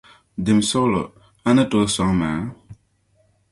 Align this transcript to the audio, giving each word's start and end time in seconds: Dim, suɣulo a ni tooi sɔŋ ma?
Dim, 0.45 0.59
suɣulo 0.69 1.03
a 1.47 1.49
ni 1.55 1.63
tooi 1.71 1.87
sɔŋ 1.95 2.09
ma? 2.19 2.29